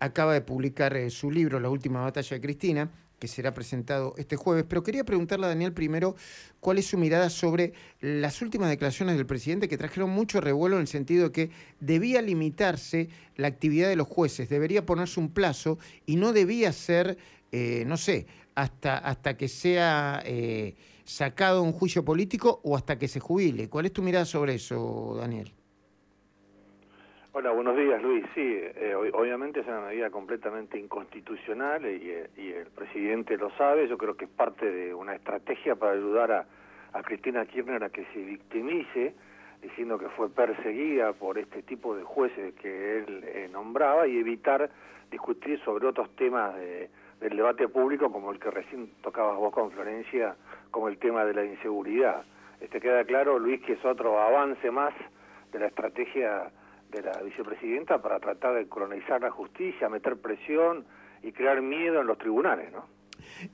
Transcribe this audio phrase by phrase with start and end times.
[0.00, 4.34] acaba de publicar eh, su libro, La Última Batalla de Cristina, que será presentado este
[4.34, 4.64] jueves.
[4.66, 6.16] Pero quería preguntarle a Daniel primero
[6.58, 10.82] cuál es su mirada sobre las últimas declaraciones del presidente que trajeron mucho revuelo en
[10.82, 15.78] el sentido de que debía limitarse la actividad de los jueces, debería ponerse un plazo
[16.06, 17.18] y no debía ser,
[17.52, 20.74] eh, no sé, hasta, hasta que sea eh,
[21.04, 23.68] sacado un juicio político o hasta que se jubile.
[23.68, 25.52] ¿Cuál es tu mirada sobre eso, Daniel?
[27.32, 28.24] Hola, buenos días Luis.
[28.34, 33.86] Sí, eh, obviamente es una medida completamente inconstitucional y, el presidente lo sabe.
[33.86, 38.04] Yo creo que es parte de una estrategia para ayudar a, Cristina Kirchner a que
[38.06, 39.14] se victimice,
[39.62, 44.68] diciendo que fue perseguida por este tipo de jueces que él eh, nombraba y evitar
[45.08, 50.34] discutir sobre otros temas del debate público como el que recién tocabas vos con Florencia,
[50.72, 52.24] como el tema de la inseguridad.
[52.60, 54.92] Este queda claro, Luis, que es otro avance más
[55.52, 56.50] de la estrategia
[56.90, 60.84] de la vicepresidenta para tratar de colonizar la justicia, meter presión
[61.22, 62.86] y crear miedo en los tribunales, ¿no?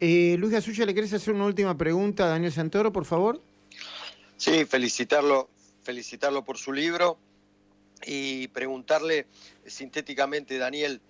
[0.01, 3.41] Eh, Luis Gasulla, ¿le querés hacer una última pregunta a Daniel Santoro, por favor?
[4.37, 5.49] Sí, felicitarlo,
[5.83, 7.19] felicitarlo por su libro
[8.05, 9.27] y preguntarle
[9.65, 11.01] sintéticamente, Daniel,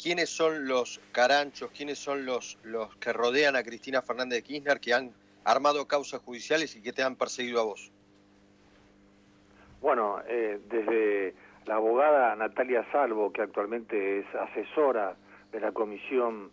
[0.00, 4.80] ¿quiénes son los caranchos, quiénes son los, los que rodean a Cristina Fernández de Kirchner
[4.80, 5.12] que han
[5.44, 7.90] armado causas judiciales y que te han perseguido a vos?
[9.80, 11.15] Bueno, eh, desde
[11.66, 15.16] la abogada Natalia Salvo, que actualmente es asesora
[15.52, 16.50] de la comisión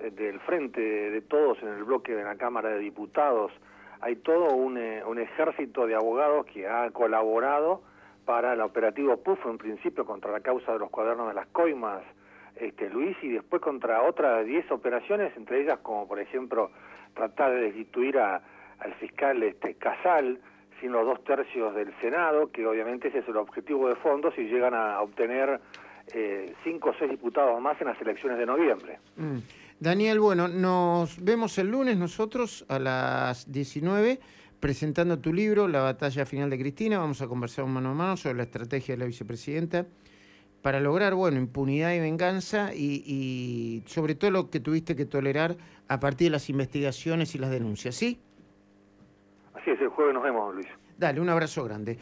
[0.00, 3.52] eh, del Frente de Todos en el bloque de la Cámara de Diputados,
[4.00, 7.82] hay todo un, eh, un ejército de abogados que ha colaborado
[8.24, 12.02] para el operativo PUF, en principio contra la causa de los cuadernos de las coimas,
[12.56, 16.70] este, Luis, y después contra otras 10 operaciones, entre ellas como por ejemplo
[17.14, 18.42] tratar de destituir a,
[18.80, 20.40] al fiscal este, Casal,
[20.80, 24.42] sin los dos tercios del Senado, que obviamente ese es el objetivo de fondo si
[24.42, 25.60] llegan a obtener
[26.12, 28.98] eh, cinco o seis diputados más en las elecciones de noviembre.
[29.16, 29.38] Mm.
[29.78, 34.18] Daniel, bueno, nos vemos el lunes nosotros a las 19
[34.60, 36.98] presentando tu libro, La batalla final de Cristina.
[36.98, 39.86] Vamos a conversar mano a mano sobre la estrategia de la vicepresidenta
[40.62, 45.56] para lograr, bueno, impunidad y venganza y sobre todo lo que tuviste que tolerar
[45.88, 48.18] a partir de las investigaciones y las denuncias, ¿sí?
[49.56, 50.66] Así es, el jueves nos vemos, Luis.
[50.98, 51.98] Dale, un abrazo grande.